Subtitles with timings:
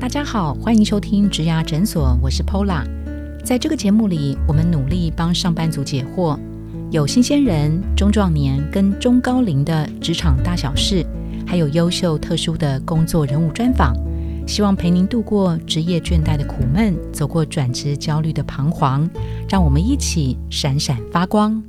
[0.00, 2.84] 大家好，欢迎收听植牙诊所，我是 Pola。
[3.44, 6.38] 在这个节目里，我们努力帮上班族解惑，
[6.90, 11.04] 有新鲜人、中壮年跟中高龄的职场大小事，
[11.46, 13.96] 还有优秀特殊的工作人物专访，
[14.46, 19.08] 希望陪您度过职业倦怠的苦闷，走过转职焦虑的彷徨，
[19.48, 21.62] 让我们一起闪闪发光。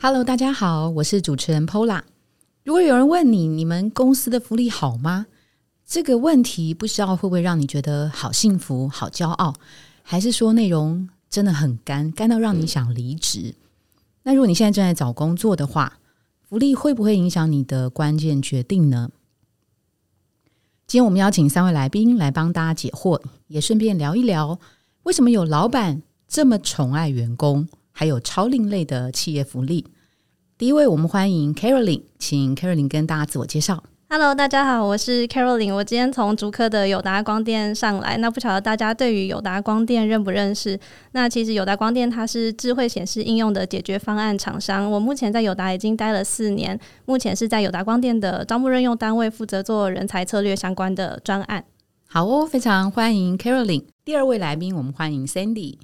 [0.00, 2.02] Hello，大家好，我是主持人 Pola。
[2.64, 5.26] 如果有人问你，你们公司的福利好吗？
[5.88, 9.54] 这个问题不知道会不会让你觉得好幸福、好骄傲，
[10.02, 13.54] 还是说内容真的很干，干到让你想离职？
[14.24, 15.98] 那如果你现在正在找工作的话，
[16.46, 19.10] 福利会不会影响你的关键决定呢？
[20.86, 24.60] 今天我们邀请三位来宾来帮大家解惑，也顺便聊一聊
[25.04, 29.86] 为什么有老板这么宠爱员工，还有超另类的企业福利。
[30.58, 33.82] 第一位，我们欢迎 Caroline，请 Caroline 跟大家自我介绍。
[34.10, 35.74] Hello，大家好，我是 Caroline。
[35.74, 40.80] 我今天从竹科的友达光电上来，那不晓得大家对于友达光电认不认识？
[41.12, 44.90] 那其实友达光电它是智慧显示应用的解决方案厂商。
[44.90, 51.62] 我目前在友达已经待了四年，目前是在友达光电的招募任用单位，负责做人才策略相关的专案。
[52.06, 53.84] 好哦，非常欢迎 Caroline。
[54.06, 55.76] 第二位来宾，我们欢迎 Sandy。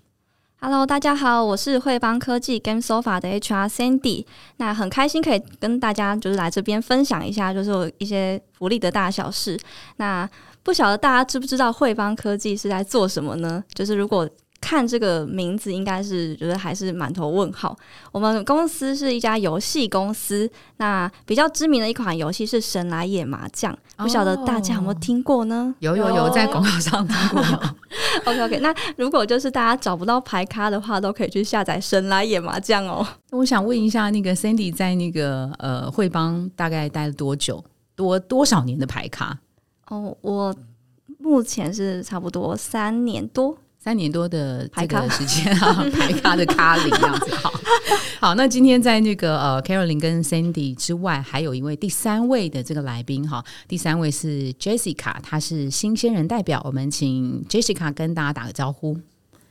[0.67, 4.25] Hello，大家好，我是汇邦科技 Game Sofa 的 HR Sandy。
[4.57, 9.61] 那很开心可以跟大家就是来这边分享一下，就是我一些福利的大小事。
[9.97, 10.27] 那
[10.63, 13.63] 不晓得大家知不知道汇邦科技是在做什么呢？
[13.75, 14.27] 就是如果
[14.65, 17.77] 看这个名字，应该是觉得还是满头问号。
[18.11, 25.75] 我们公司是一家游戏公司，那比较知名的一款游戏是《神来也麻将》，不晓得大家有没有听过呢？
[25.81, 27.43] 有有有，在广告上听过。
[28.25, 33.07] OK OK，那如果就是大家找不到牌咖的话，都可以去下载《神来也麻将》哦。
[33.33, 37.63] 我想问一下，那个 Sandy 在那个呃汇邦大概待了多久？
[37.95, 39.39] 多多少年的牌卡？
[39.89, 40.57] 哦，我
[41.19, 43.57] 目前是差不多三年多。
[43.85, 47.35] 三年多的这个时间 啊，排咖的咖喱这样子。
[47.35, 47.53] 好，
[48.19, 58.97] 好，那今天在那个呃 Caroline 跟 Sandy 之外，还有一位第三位的这个来宾哈，第三位是 Jessica，她是新鲜人代表，我们请 Jessica 跟大家打个招呼。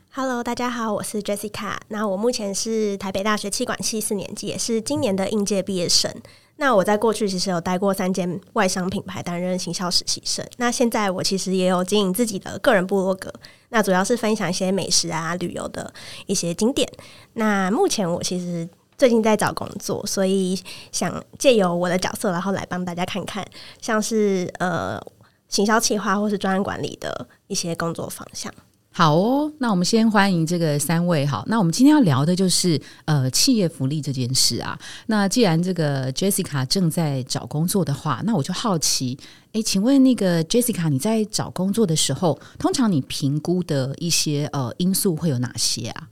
[0.10, 1.76] Hello，大家好，我是 Jessica。
[1.90, 6.12] 那我目前是台北大学气管系四年级，也是今年的应届毕业生。
[6.56, 10.44] 那我在过去其实有待过三间外商品牌担任行销实习生。
[10.58, 13.34] 那现在我其实也有经营自己的个人部落格，
[13.74, 15.92] 那主要是分享一些美食啊、旅游的
[16.28, 16.88] 一些景点。
[17.34, 20.58] 那目前我其实最近在找工作，所以
[20.92, 23.44] 想借由我的角色，然后来帮大家看看，
[23.82, 25.02] 像是呃
[25.50, 28.54] 行销企划或是专案管理的一些工作方向。
[28.96, 31.26] 好哦，那我们先欢迎这个三位。
[31.26, 34.78] 哈，那我们今天要聊的就是呃企业福利这件事啊。
[35.08, 39.18] 那既然这个 Jessica 正在找工作的话，那我就好奇，
[39.54, 46.10] 诶，请问那个 Jessica，你在找工作的时候，通常你评估的一些呃因素会有哪些啊？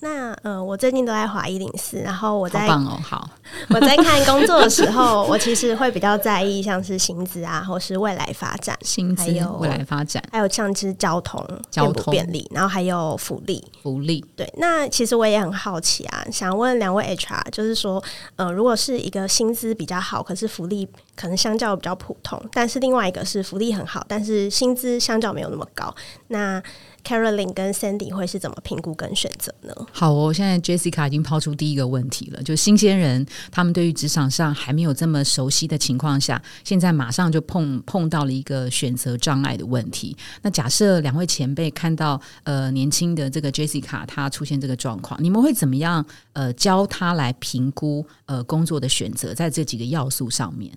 [0.00, 3.28] 那呃，我最近都在华一零四，然后我在棒哦，好，
[3.70, 10.22] 我在看工作的时候， 我其实会比较在意像是薪资啊，或是未来发展，薪资还有未来发展。
[10.30, 12.12] 还有像是交通交通。
[12.12, 13.64] 便利，然后还有福利。
[13.82, 18.02] 福利，对，那其实我也很好奇啊，想问两位 HR，就是说，
[18.36, 25.92] 呃，如果是一个薪资比较好，可是福利可能相较比较普通，但是另外一个是福利很好，但是薪资相较没有那么高，
[26.28, 26.62] 那
[27.04, 29.74] Caroline 跟 Sandy 会是怎么评估跟选择呢？
[29.92, 40.16] 好哦，现在 Jessica 已经抛出第一个问题了，就新鲜人他们对于职场上还没有这么熟悉的情况下，现在马上就碰碰到了一个选择障碍的问题。
[40.42, 50.72] 那假设两位前辈看到呃年轻的这个 Jessica 她出现这个状况，你们会怎么样呃教她来评估呃工作的选择在这几个要素上面？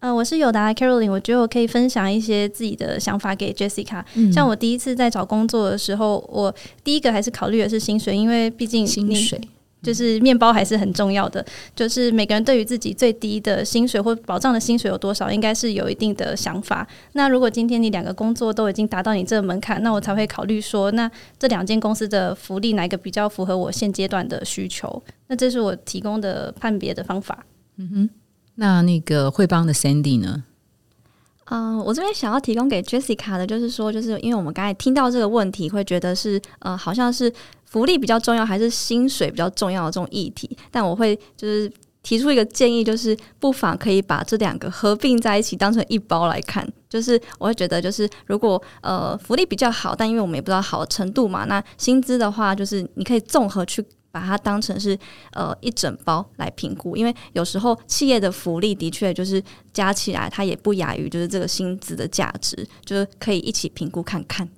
[0.00, 4.04] 呃，我是友达的 Caroline，我觉得我可以分享一些自己的想法给 Jessica。
[4.32, 9.40] 像我第一次在找工作的时候，我第一个还是考虑的是薪水，因为毕竟薪水
[9.82, 16.86] 就是面包还是很重要的，就是每个人对于自己最低的薪水或保障的薪水有多少，应该是有一定的想法。
[17.12, 25.02] 那如果今天你两个工作都已经达到你这个门槛，那我才会考虑说，那这两间公司的福利哪一个比较符合我现阶段的需求？
[25.28, 27.46] 那这是我提供的判别的方法。
[28.56, 30.44] 那那个汇邦的 Sandy 呢？
[31.48, 37.32] 嗯、我这边想要提供给 Jessica 的，就是说，就是因为我们刚才听到这个问题，会觉得是呃，好像是
[37.64, 40.58] 福利比较重要，还是薪水比较重要的这种议题。
[40.72, 41.70] 但我会就是
[42.02, 46.68] 提出一个建议，就是不妨可以把这两个合并在一起，当成一包来看。
[46.88, 53.84] 就是我会觉得，就是如果呃福利比较好，但因为我们也不知道好的程度嘛，那薪资的话，就是你可以综合去。
[54.16, 54.98] 把它当成是
[55.32, 59.42] 呃一整包来评估，因为有时候企业的福利的确就是
[59.74, 64.48] 加起来它也不亚于就是这个薪资的价值，就是可以一起评估看看。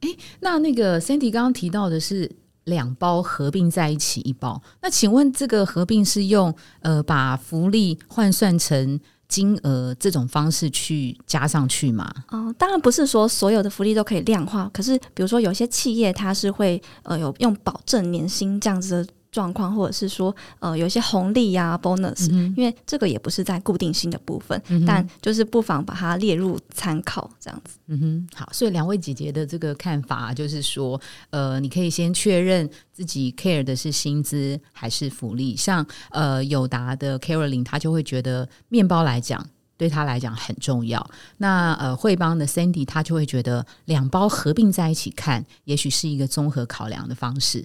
[0.00, 2.30] 诶那那个 Sandy 刚刚提到的是
[2.64, 8.98] 两包合并在一起一包，那请问这个合并是用呃把福利换算成
[9.32, 12.12] 金额这种方式去加上去嘛？
[12.28, 27.78] 哦、当然不是说所有的福利都可以量化，可是比如说有些企业它是会呃有用保证年薪这样子的状况，或者是说呃有一些红利呀、bonus，、因为这个也不是在固定性的部分，但就是不妨把它列入参考这样子。
[27.88, 31.00] 嗯哼，好，所以两位姐姐的这个看法就是说，
[31.30, 35.56] 呃，你可以先确认自己 care 的是薪资还是福利。
[35.56, 39.44] 像呃友达的 Caroline，她就会觉得面包来讲。
[39.78, 41.04] 对她来讲很重要。
[41.38, 47.64] 那呃，汇邦的 Sandy 她就会觉得两包合并在一起看，也许是一个综合考量的方式。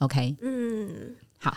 [0.00, 1.56] OK，嗯，好，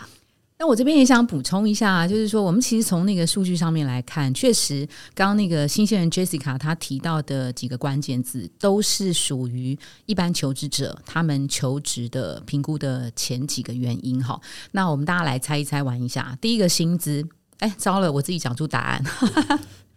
[0.58, 14.40] 那我这边也想补充一下，就是说，我们其实从那个数据上面来看，确实，刚刚那个新鲜人 Jessica 她提到的几个关键字，都是属于一般求职者他们求职的评估的前几个原因哈。
[14.72, 16.36] 那我们大家来猜一猜，玩一下。
[16.40, 17.26] 第一个薪资，
[17.58, 19.04] 哎，糟了，我自己讲出答案。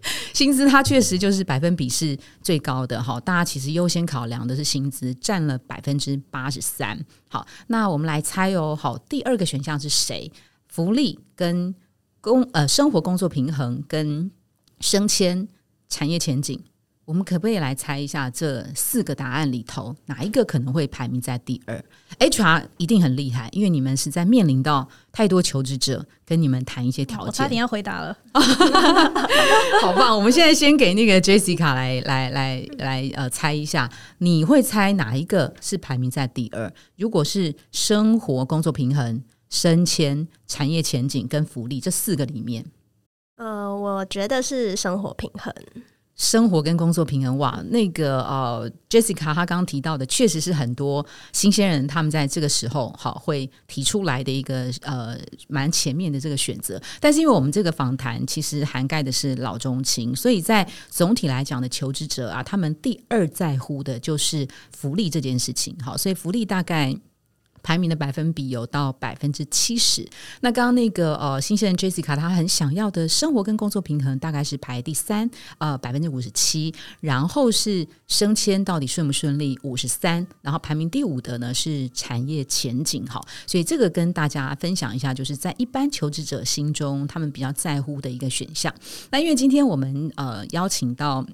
[0.34, 6.98] 薪资它确实就是百分比是最高的哈，大家其实优先考量的是薪资，占了百分之八十三。
[7.30, 8.76] 好，那我们来猜哦。
[8.76, 10.32] 好，第二个选项是谁？
[10.68, 11.74] 福利跟
[12.22, 14.30] 工呃生活工作平衡跟
[14.80, 15.48] 升迁
[15.90, 16.64] 产业前景，
[17.08, 21.82] 我们可不可以来猜一下这四个答案里头哪一个可能会排名在第二
[22.20, 28.18] ？HR 一定很厉害，因为你们是在面临到太多求职者跟你们谈一些条件，我差点要回答了。
[29.82, 30.18] 好棒！
[30.18, 36.70] 我们现在先给那个 Jessica 来来来来呃猜一下，你会猜哪一个是排名在第二？
[36.98, 42.66] 如果是生活工作平衡、升迁、产业前景跟福利这四个里面，
[43.38, 45.54] 呃，我觉得是生活平衡。
[46.18, 55.16] 生活跟工作平衡，哇，那个呃，Jessica 她刚刚提到的，确实是很多新鲜人他们在这个时候好会提出来的一个呃
[55.48, 56.82] 蛮前面的这个选择。
[57.00, 65.78] 但是因为我们这个访谈其实涵盖的是老中青，所以在总体来讲的求职者啊，他们第二在乎的就是福利这件事情。
[65.84, 66.98] 好，所以福利大概。
[67.64, 70.08] 排名的百分比有到百分之七十。
[70.42, 76.74] 那刚刚那个呃，新鲜人 Jessica 她很想要的生活跟工作平衡，大概是排第三，呃，百分之五十七。
[77.00, 80.26] 然后是升迁到底顺不顺利，五十三。
[80.42, 83.22] 然后排名第五的呢是产业前景，哈。
[83.46, 88.74] 所以这个跟大家分享一下，就是在一般求职者心中，他们比较在乎的一个选项。
[89.12, 91.26] 那因为今天我们呃邀请到。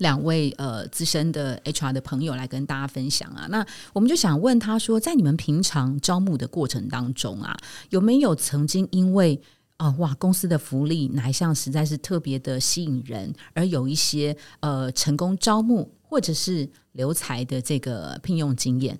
[0.00, 7.56] 两位呃资深的 HR 的朋友来跟大家分享啊，那我们就想问他说，在你们平常招募的过程当中啊，
[7.90, 9.40] 有没有曾经因为
[9.76, 18.98] 啊哇公司的福利哪一项实在是特别的吸引人，而有一些呃成功招募或者是留才的这个聘用经验？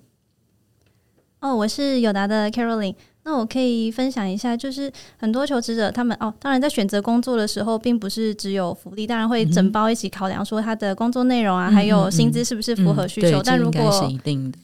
[1.39, 2.95] 哦，我是友达的 Caroline。
[3.23, 13.39] 那我可以分享一下，就是很多求职者他们哦，当然在选择工作的时候，并不是只有福利，当然会整包一起考量，说他的工作内容啊，还有薪资是不是符合需求。
[13.43, 14.11] 但如果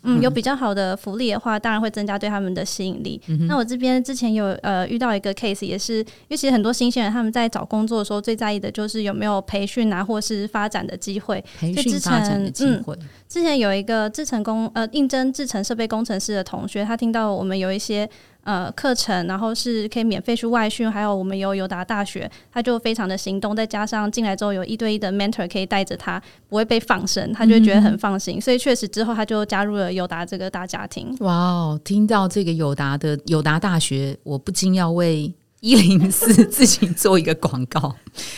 [0.02, 3.22] 嗯，有比较好的福利的话，当然会增加对他们的吸引力。
[3.48, 11.44] 那我这边之前有呃遇到一个 case，也是因为其实很多新鲜人他们在找工作的时候，最在意的就是有没有培训啊，或是发展的机会。
[11.60, 12.96] 培训发展的机会。
[13.00, 18.10] 嗯，之前有一个制成工呃应征制成设备工程师的同学，他听到我们有一些。
[18.48, 23.54] 呃，课程，然后是可以免费去外训，还有我们有友达大学，他就非常的心动。
[23.54, 28.40] 再加上进来之后有一对一的 mentor 可以带着他，不会被放生，他就觉得很放心。
[28.40, 31.14] 所以确实之后他就加入了友达这个大家庭。
[31.20, 35.34] 哇哦，听到这个友达的友达大学，我不禁要为。
[35.60, 37.96] 一零四自己做一个广告，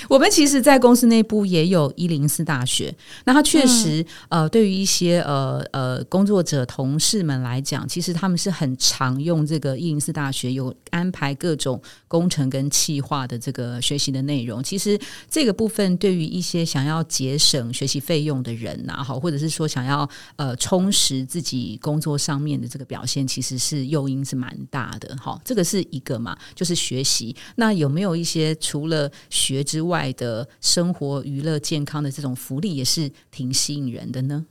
[0.08, 2.94] 我们其实，在公司内部也有一零四大学。
[3.26, 14.64] 那它确实，呃，对于一些呃呃工作者同事们来讲，其实他们是很常用这个一零四大学有安排各种工程跟企划的这个学习的内容。
[14.64, 25.16] 其实这个部分对于一些想要节省学习费用的人呐，好，或者是说想要呃充实自己工作上面的这个表现，其实是诱因是蛮大的。
[25.22, 27.36] 好，这个是一个嘛，就是学习。
[27.56, 34.44] 那有没有一些除了学之外的生活、娱乐、健康的这种福利，也是挺吸引人的呢？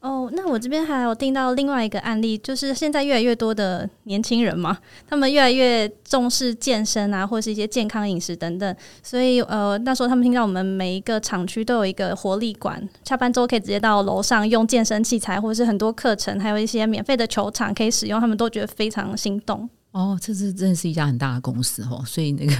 [0.00, 4.78] 哦，那我这边还有听到另外一个案例，就是现在越来越多的年轻人嘛，
[5.08, 19.68] 他们越来越重视健身啊，或是一些健康饮食等等，所以呃，那时候他们听到我们每一个厂区都有一个活力馆，下班之后可以直接到楼上用健身器材，或者是很多课程，还有一些免费的球场可以使用，他们都觉得非常心动。
[19.90, 22.54] 哦，这是真的是一家很大的公司哦，所以那个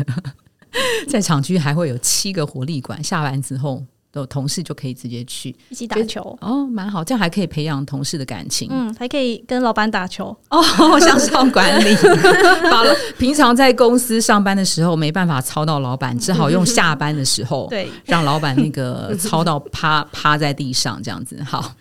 [1.09, 3.85] 在厂区还会有七个活力馆，下班之后。
[4.15, 8.69] 有同事就可以直接去一起打球哦，蛮好，这样还可以培养同事的感情。
[8.71, 10.63] 嗯，还可以跟老板打球 哦，
[11.01, 11.95] 向上管理。
[12.71, 21.41] 好了，平常在公司上班的时候没办法操到老板，只好用下班的时候， 对，让老板那个操到趴趴在地上这样子。
[21.45, 21.75] 好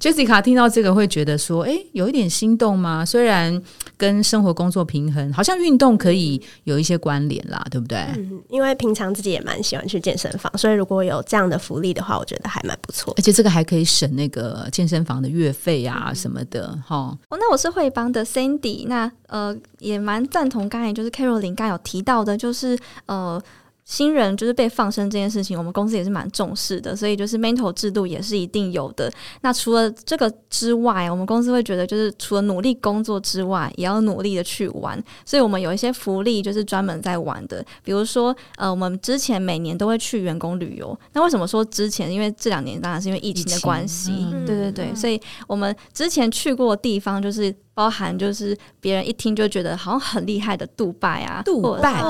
[0.00, 3.04] ，Jessica 听到这个会觉得说，哎，有一点心动吗？
[3.04, 3.62] 虽然
[3.96, 7.98] 跟生活工作平衡，好像运动可以有一些关联啦，对不对？
[8.16, 16.96] 嗯，因为平常自己也蛮喜欢去健身房，所以如果有这样的福利的话，我觉得还蛮不错，而且这个还可以省那个健身房的月费啊什么的哈。
[17.28, 23.42] 哦，那我是会帮的 Cindy，那呃也蛮赞同刚才就是 Carol 林刚有提到的，就是呃。
[23.84, 29.12] 新人就是被放生这件事情，我们公司也是蛮重视的，所以就是 mental 制度也是一定有的。
[29.42, 35.02] 那除了这个之外，我们公司会觉得就是除了努力工作之外，也要努力的去玩。
[35.26, 40.98] 所以我们有一些福利就是专门在玩的，比如说呃，我们之前每年都会去员工旅游。
[41.12, 42.10] 那为什么说之前？
[42.10, 47.54] 因为这两年当然是因为疫情的关系，对对对，所以我们之前去过的地方就是。
[47.74, 52.00] 包含就是别人一听就觉得好像很厉害的杜拜啊，杜拜，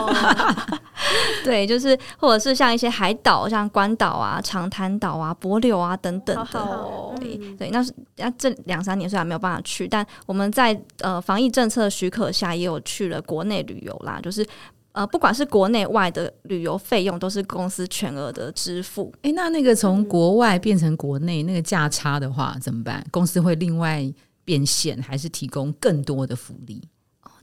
[1.44, 6.86] 对，就是或者是像一些海岛，像关岛啊、长滩岛啊、帛琉啊等等的，
[7.20, 14.46] 对对，那是那这两三年虽然没有办法去，但我们在呃防疫政策许可下，也有去了国内旅游啦，就是
[14.92, 19.12] 呃不管是国内外的旅游费用，都是公司全额的支付。
[19.20, 23.04] 哎，那那个从国外变成国内那个价差的话怎么办？
[23.10, 24.10] 公司会另外。
[24.44, 26.82] 变现还是提供更多的福利？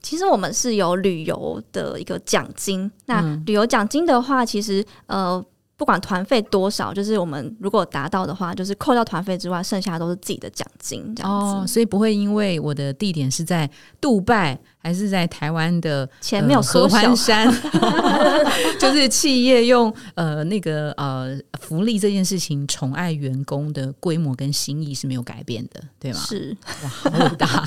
[0.02, 2.90] 其实我们是有旅游的一个奖金。
[3.06, 5.44] 那旅游奖金的话，其实呃。
[5.80, 11.72] 不管团费多少，就是我们如果达到的话，就是扣掉团费之外，剩下都是自己的奖金这样子。
[11.72, 13.68] 所以不会因为我的地点是在
[13.98, 17.50] 杜拜，还是在台湾的前没有合欢山，
[18.78, 26.18] 就是企业用呃那个呃福利这件事情宠爱员工的规模跟心意是没有改变的，对吗？
[26.20, 27.64] 是哇，好伟大。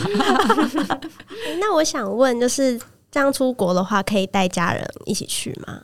[1.60, 2.80] 那我想问，就是
[3.10, 5.82] 这样出国的话，可以带家人一起去吗？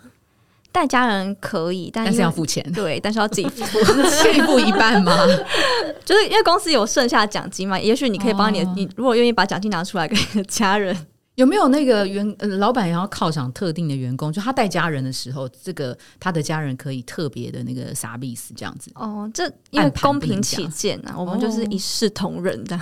[0.72, 2.64] 带家人可以，但是要付钱。
[2.74, 3.80] 对，但是要自己付，
[4.24, 5.16] 可以付一半吗？
[6.06, 10.16] 就是因为公司有剩下奖金嘛，也许你可以帮你，你如果愿意把奖金拿出来给
[10.48, 10.96] 家人。
[11.36, 14.30] 有没有那个员老板要犒赏特定的员工？
[14.30, 18.92] 就他带家人的时候，这个他的家人可以特别的那个啥意思这样子？
[18.96, 22.78] 哦，这因为公平起见啊，我们就是一视同仁的。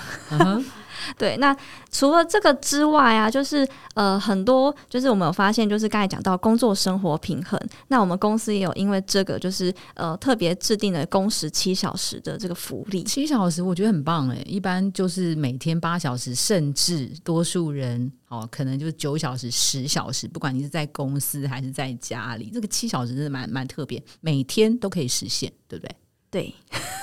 [1.17, 1.55] 对，那
[1.91, 13.03] 除了这个之外啊，就是呃，很多就是我们有发现，就是刚才讲到工作生活平衡，那我们公司也有因为这个，就是呃，特别制定了工时七小时的这个福利。
[13.03, 25.95] 七小时我觉得很棒哎，一般就是每天八小时，甚至多数人哦，可能就是九小时、十小时，不管你是在公司还是在家里，这个七小时真的蛮蛮特别，每天都可以实现，对不对？
[26.29, 26.53] 对，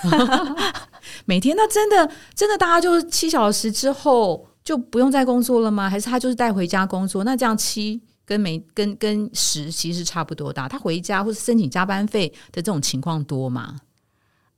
[1.25, 5.89] 每天那真的真的，大家就是七小时之后就不用再工作了吗？
[5.89, 7.25] 还是他就是带回家工作？
[7.25, 13.77] 那这样七跟每跟跟十其实差不多大，他回家或是申请加班费的这种情况多吗？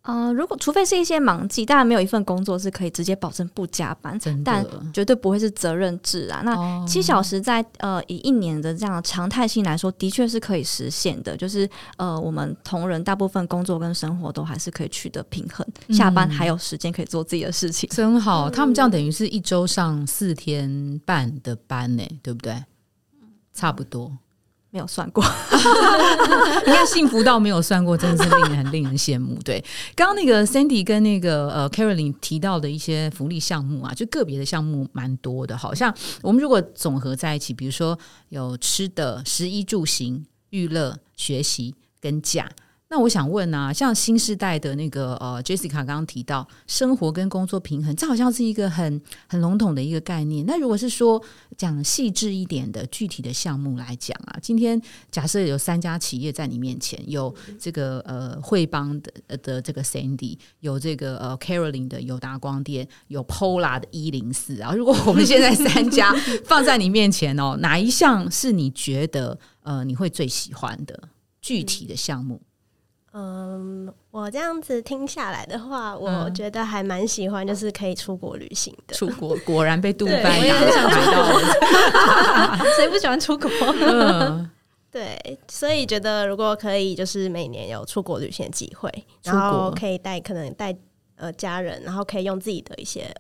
[0.07, 6.43] 呃，如果除非是一些忙季，当然没有一份工作是可以直接保证不加班，但绝对不会是责任制啊。
[6.45, 11.37] 那七小时在呃以一年的这样常态性来说，的确是可以实现的。
[11.37, 18.49] 就是呃，我们同仁大部分工作跟生活都还是可以取得平衡，下班还有时间可以做自己的事情，真好。
[18.49, 22.63] 他们这样等于是一周上四天半的班呢，对不对？
[23.53, 24.13] 差不多。
[24.77, 25.25] 没有算过，
[26.67, 29.35] 应该幸福到没有算过，真的是令人很令人羡慕。
[29.43, 29.65] 对，
[29.95, 42.47] 刚刚那个 Sandy 跟那个呃 Carolyn 提到的一些福利项目啊，就个别的项目蛮多的，好像我们如果总合在一起，比如说有吃的、食衣住行、娱乐、学习跟假。
[42.89, 50.47] 那我想问啊，像新时代的那个呃，Jessica 刚刚提到生活跟工作平衡，这好像是一个很很笼统的一个概念。
[50.47, 51.21] 那如果是说
[51.57, 64.73] 讲细致一点的具体的项目来讲啊，今天假设有三家企业在你面前，有这个呃汇邦的的这个 Sandy，有这个呃 Caroline 的友达光电，有 Pola 的一零四啊。
[64.73, 66.15] 如果我们现在三家
[66.45, 71.09] 放在你面前哦，哪一项是你觉得呃你会最喜欢的
[71.43, 72.41] 具体的项目？
[73.19, 78.95] 嗯，我这样子听下来的话，我觉得还蛮喜欢，就是可以出国旅行的。
[78.95, 81.39] 出国果然被杜拜打到，
[82.77, 83.49] 谁不喜欢出国？
[84.91, 88.93] 对，所以觉得如果可以，就是每年有出国旅行的机会，
[89.23, 90.77] 然后可以带可能带
[91.17, 93.11] 呃家人，然后可以用自己的一些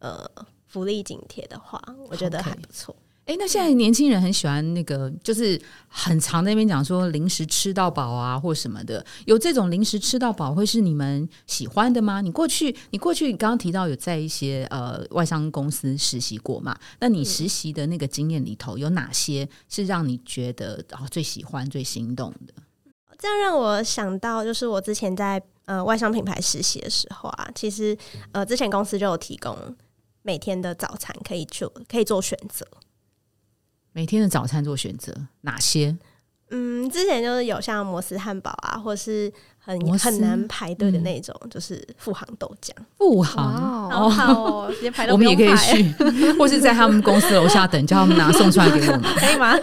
[0.00, 0.22] 呃
[0.66, 2.94] 福利津贴的话，我觉得还不错。
[3.26, 9.04] 哎，那现在年轻人很喜欢那个，就是很常那边讲说零食吃到饱啊，或什么的。
[9.24, 12.20] 有这种零食吃到饱，会是你们喜欢的吗？
[12.20, 16.78] 你过去，你过去刚刚提到有在一些呃外商公司实习过嘛？
[17.00, 22.54] 那你实习的那个经验里头，有哪些是让你觉得啊最喜欢、最心动的？
[23.18, 27.98] 这样让我想到，就是我之前在呃外商品牌实习的时候啊，其实
[28.30, 29.56] 呃之前公司就有提供
[30.22, 32.64] 每天的早餐可以做，可以做选择。
[33.96, 35.10] 每天的早餐做选择
[35.40, 35.96] 哪些？
[36.50, 42.70] 嗯，之前就是有像摩斯汉堡啊，或是很很难排队的那种，就是富航豆浆。
[42.98, 45.90] 富航，好好哦，直接排到我们也可以去，
[46.38, 49.02] 或是在他们公司楼下等，叫他们拿送出来给我们。
[49.16, 49.56] 可以吗？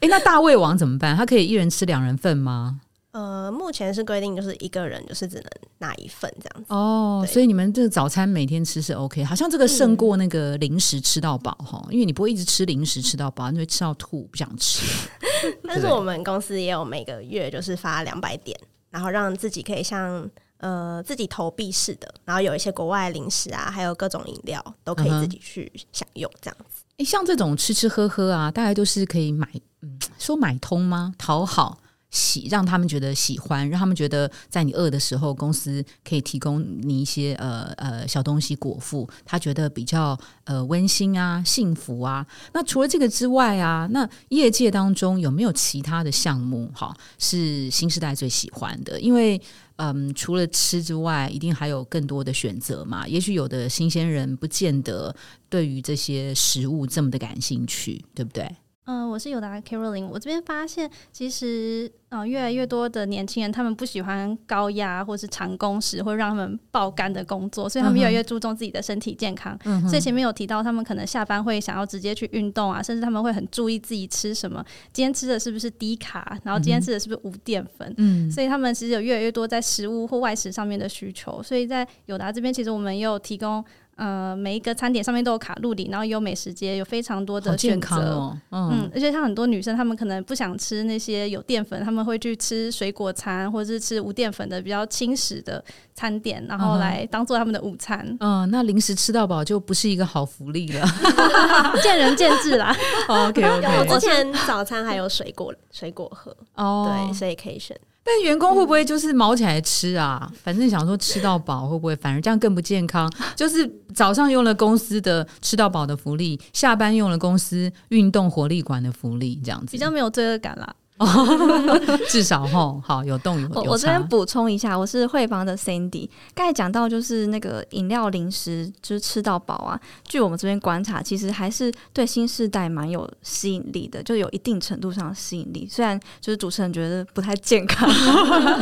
[0.00, 1.16] 哎，那大胃王怎么办？
[1.16, 2.80] 他可以一人吃两人份吗？
[3.16, 5.44] 呃，目前是规定就是一个人就是只能
[5.78, 6.66] 拿一份这样子。
[6.68, 14.84] 哦，所以你们这个早餐每天吃是 OK，好像这个胜过那个零食吃到饱哈，因为你不会一直吃零食吃到饱，你会吃到吐，不想吃。
[15.64, 18.54] 但是我们公司也有每个月就是发两百点，
[18.90, 26.84] 然后让自己可以像呃自己投币式的，然后有一些国外零食啊，还有各种饮料都可以自己去享用这样子。
[26.98, 29.48] 哎，像这种吃吃喝喝啊，大概都是可以买，
[29.80, 31.14] 嗯，说买通吗？
[31.16, 31.78] 讨好。
[32.10, 42.26] 喜让他们觉得喜欢，让他们觉得在你饿的时候，公司可以提供你一些呃呃小东西果腹，他觉得比较呃温馨啊、幸福啊。
[42.52, 49.00] 那除了这个之外啊，那业界当中有没有其他的项目哈是新时代最喜欢的？
[49.00, 49.40] 因为
[49.78, 53.06] 嗯，除了吃之外，一定还有更多的选择嘛。
[53.06, 55.14] 也许有的新鲜人不见得
[55.50, 58.50] 对于这些食物这么的感兴趣，对不对？
[58.86, 60.06] 嗯、我是友达 Caroline。
[60.06, 69.58] 我这边发现，其实呃，越来越多的年轻人，他们不喜欢高压或是长工时，或让他们爆肝的工作，所以他们越来越注重自己的身体健康。
[69.64, 77.92] 嗯所以前面有提到，他们可能下班会想要直接去运动啊，甚至他们会很注意自己吃什么，今天吃的是不是低卡，然后今天吃的是不是无淀粉。
[77.96, 83.64] 嗯所以他们其实有越来越多在食物或外食上面的需求，所以在友达这边，其实我们也有提供，
[83.96, 87.96] 呃，每一个餐点上面都有卡路里，然后也有美食街，有非常多的选择。
[87.96, 98.16] 哦，嗯嗯，而且像很多女生，她们可能不想吃那些有淀粉，她们会去吃水果餐，或者是吃无淀粉的比较轻食的餐点，然后来当做他们的午餐。
[98.20, 100.86] 嗯，那零食吃到饱就不是一个好福利了。
[101.82, 102.76] 见仁见智啦。
[103.08, 107.74] OK 我 OK，之前早餐还有水果水果喝，哦，对，所以可以选。
[108.08, 110.30] 但员工会不会就是毛起来吃啊？
[110.44, 113.12] 反正想说吃到饱，会不会反而这样更不健康？
[113.34, 120.72] 就是早上用了公司的吃到饱的福利，下班用了公司运动活力馆的福利，这样子比较没有罪恶感啦。
[122.08, 124.08] 至少哈好有动有我这边。
[124.08, 126.08] 补充一下，我是惠邦的 Sandy。
[126.34, 129.78] 刚才讲到就是那个饮料零食，就是吃到饱啊。
[130.04, 135.68] 据我们这边观察，其实还是对新世代蛮有吸引力的，就有一定程度上的吸引力。
[135.70, 137.88] 虽然就是主持人觉得不太健康，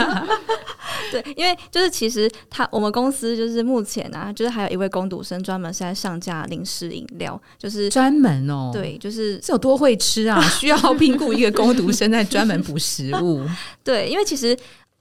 [1.12, 10.40] 对，因为就是其实他我们公司就是目前啊，就是还有一位工读生专门是在上架零食饮料，就是专门哦，，对，就是是有多会吃啊？
[10.48, 13.44] 需要评估一个工读生在专门补食物。
[13.84, 14.56] 对，因为其实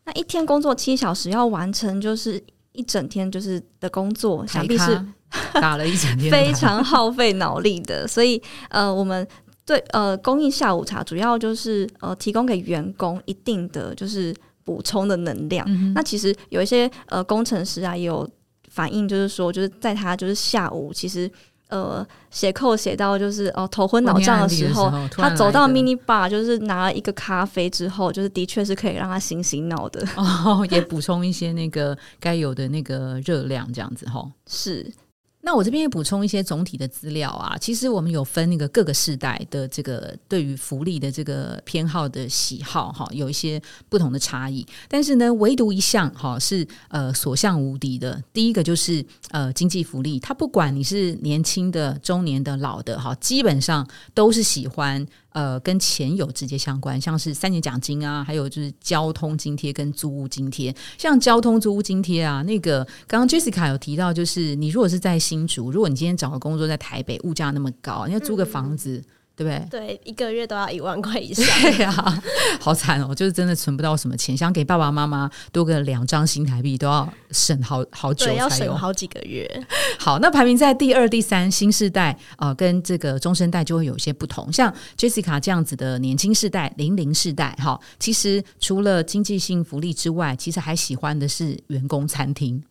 [0.06, 2.42] 那一天工作七小时要完成，就是
[2.74, 5.06] 一整天就是的工作，想台必是
[5.54, 8.08] 打了一整天 非常耗费脑力的。
[8.08, 9.26] 所以呃，我们
[9.66, 15.66] 对呃供应下午茶主要就是呃提供给员工一定的就是补充的能量。
[15.68, 18.30] 嗯那其实有一些呃工程师啊也有
[18.70, 21.32] 反映，就是说就是在他就是下午其实。
[21.70, 30.06] 呃，写扣写到就是哦头昏脑胀的时候，他走到 mini bar 就是拿了一个咖啡之后，就是的确是可以让他醒醒脑的。
[30.16, 34.24] 哦，也补充一些那个该有的那个热量，这样子哈。
[34.46, 34.86] 是，
[35.46, 37.58] 那我这边也补充一些总体的资料啊。
[37.60, 44.66] 其实我们有分那个各个世代的这个对于福利的这个偏好的喜好哈，有一些不同的差异。
[44.88, 48.24] 但是呢，唯独一项哈是呃所向无敌的。
[48.32, 55.06] 第一个就是呃经济福利，它不管你是年轻的、中年的、老的哈，基本上都是喜欢。
[55.34, 60.74] 呃，跟钱有直接相关，像是三年奖金啊，还有就是交通津贴跟租屋津贴。
[60.98, 69.04] 像交通租屋津贴啊，那个刚刚 Jessica 有提到，就是你如果是在新竹，如果你今天找个工作在台北，物价那么高，你要租个房子，
[69.36, 69.68] 对不对？
[69.70, 71.46] 对，一个月都要一万块以上。
[71.62, 71.92] 对呀、
[72.60, 78.72] 好惨哦，就是真的存不到什么钱，想给爸爸妈妈多个两张新台币，都要省好好久，要才有。
[78.72, 79.50] 省好几个月。
[79.98, 84.52] 好，那排名在第二、第三，新世代呃，跟这个中生代就会有一些不同。
[84.54, 92.62] 像 Jessica 这样子的年轻世代、零零世代，哈，其实除了经济性福利之外，其实还喜欢的是员工餐厅，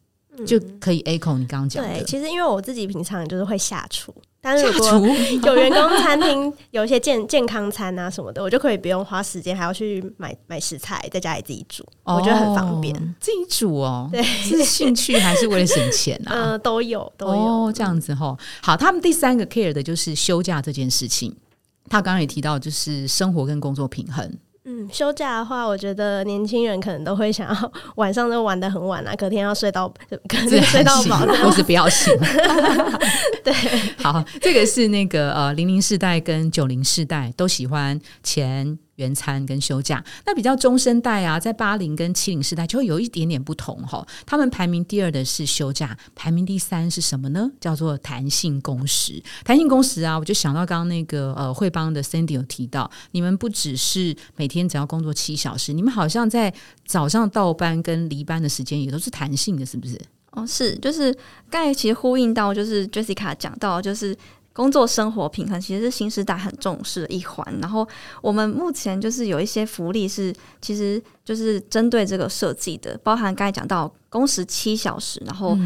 [0.46, 2.04] 就可以 echo 你刚刚讲对，的。
[2.04, 4.90] 其实因为我自己平常就是会下厨，但是如果
[5.46, 12.92] 有员工餐厅有一些健健康餐啊什么的，我就可以不用花时间还要去买买食材，在家里自己煮，我觉得很方便。
[12.96, 16.34] 哦自己煮哦，对是兴趣还是为了省钱啊？
[16.52, 17.32] 呃，都有都有。
[17.32, 18.36] 哦，这样子哈。
[18.60, 21.32] 好，他们第三个 care 的就是休假这件事情。
[21.88, 24.28] 他刚刚也提到，就是生活跟工作平衡。
[24.92, 31.18] 嗯，休假的话，我觉得年轻人可能都会想要晚上都玩的很晚啊，隔天要睡到隔天睡到饱。
[31.42, 32.14] 或是不要醒。
[33.42, 33.52] 对，
[33.98, 40.02] 好，这个是那个呃零零世代跟九零世代都喜欢前原餐跟休假。
[40.24, 44.06] 那比较中生代啊，在八零跟七零世代就会有一点点不同哈。
[44.24, 47.50] 他们排名第二的是休假，排名第三是什么呢？
[47.60, 49.20] 叫做弹性工时。
[49.44, 56.54] 弹性工时啊，我就想到刚刚那个呃汇邦的 Sandy 有提到，你们不只是每天只要工作七小时，你们好像在
[56.86, 60.00] 早上到班跟离班的时间也都是弹性的，是不是？
[60.32, 61.14] 哦，是，就是
[61.50, 64.16] 刚才其实呼应到，就是 Jessica 讲到，就是
[64.52, 67.58] 工作生活平衡其实是新时代很重视的一环。
[67.60, 67.86] 然后
[68.20, 75.56] 我们目前就是有一些福利是，其实就是针对这个设计的，包含刚才讲到工时七小时，然后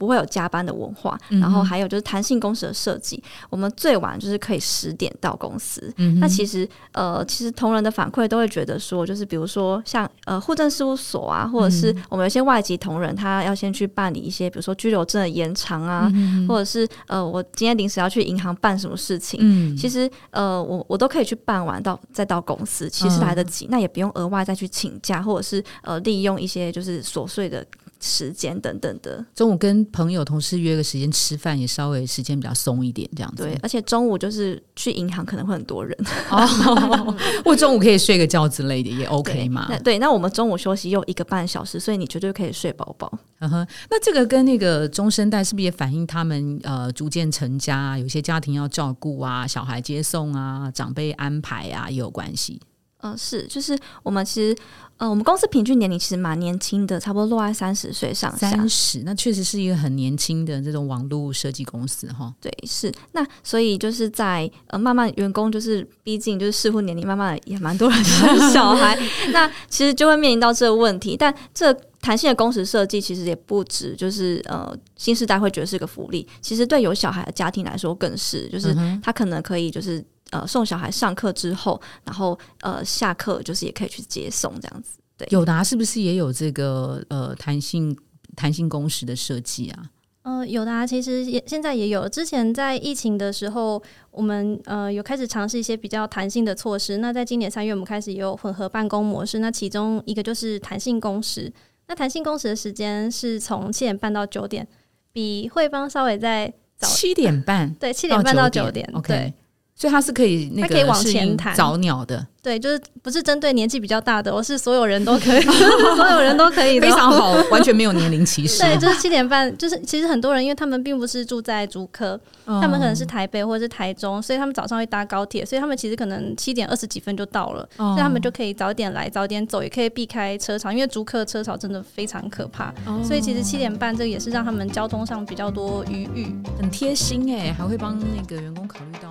[0.00, 5.92] 不会有加班的文化，嗯然后还有就是弹性工时的设计，我们最晚就是可以十点到公司。
[5.98, 19.38] 嗯那其实呃，其实同仁的反馈都会觉得说，就是比如说像呃户政事务所啊，或者是嗯我们有些外籍同仁，他要先去办理一些，比如说居留证的延长啊，嗯或者是呃我今天临时要去银行办什么事情。
[19.42, 19.76] 嗯。
[19.76, 27.66] 其实，呃，我我都可以去办完到再到公司，其实来得及，那也不用额外再去请假，或者是呃利用一些就是琐碎的
[28.00, 29.24] 时间等等的。
[29.34, 33.42] 中午跟朋友、同事约个时间吃饭，也稍微时间比较松一点，这样子。
[33.42, 35.96] 对，而且中午就是去银行可能会很多人，
[36.30, 39.78] 哦， 我中午可以睡个觉之类的也 OK 嘛那。
[39.80, 43.12] 对，那我们中午休息又一个半小时，所以你绝对可以睡饱饱。
[43.40, 52.60] 嗯哼，那这个跟那个中生代是不是也反映他们呃逐渐成家啊，有些家庭要照顾啊，小孩接送啊，长辈安排啊也有关系。
[53.02, 54.56] 嗯、是，就是我们其实，
[54.98, 58.50] 呃，我们公司平均年龄其实蛮年轻的，差不多落在三十岁上下。
[58.50, 62.32] 三十，那确实是一个很年轻的这种网络设计公司哈。
[62.40, 68.98] 对，是那所以就是在呃慢慢员工就是毕竟就是适婚年龄，慢慢地也蛮多人生小孩，
[69.32, 71.16] 那其实就会面临到这个问题。
[71.16, 84.98] 但这弹性的工时设计其实也不止就是呃新时代会觉得是个福利，其实对有小孩的家庭来说更是，就是他可能可以就是呃送小孩上课之后，然后呃下课就是也可以去接送这样子。
[85.16, 87.96] 对，友达是不是也有这个呃弹性
[88.34, 89.90] 弹性工时的设计啊？
[90.22, 92.06] 呃，有的啊，其实也现在也有。
[92.06, 96.98] 之前在疫情的时候，我们呃有开始尝试一些比较弹性的措施。
[96.98, 99.38] 那在今年三月，我们开始也有混合办公模式。
[99.38, 101.50] 那其中一个就是弹性工时。
[101.88, 104.68] 那弹性工时的时间是从七点半到九点，
[105.10, 108.88] 比汇邦稍微在早七点半对七点半到九九点。
[108.92, 109.34] ，OK 对。
[109.80, 115.40] 所以它是可以那它可以往前弹早鸟的，对，就是不是针对年纪比较大的，我是所有人都可以，
[115.96, 116.92] 所有人都可以的非。
[116.92, 118.60] 常好，完全没有年龄歧视。
[118.62, 136.36] 对，就是七点半，就是其实很多人，因为他们并不是住在竹科，他们可能是台北或者是台中，所以他们早上会搭高铁，所以他们其实可能七点二十几分就到了，哦，所以他们就可以早点来，早点走，也可以避开车潮，因为竹科车潮真的非常可怕，哦所以其实七点半这个也是让他们交通上比较多余裕。
[136.60, 139.10] 很贴心哎，还会帮那个员工考虑到。